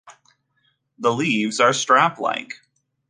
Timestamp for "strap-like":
1.73-2.55